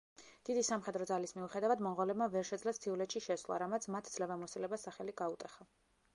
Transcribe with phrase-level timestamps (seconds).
[0.47, 5.71] დიდი სამხედრო ძალის მიუხედავად მონღოლებმა ვერ შეძლეს მთიულეთში შესვლა, რამაც მათ ძლევამოსილებას სახელი გაუტეხა.